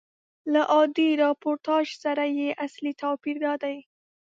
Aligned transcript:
له 0.53 0.61
عادي 0.73 1.09
راپورتاژ 1.23 1.87
سره 2.03 2.23
یې 2.37 2.49
اصلي 2.65 2.93
توپیر 3.01 3.35
دادی. 3.45 3.77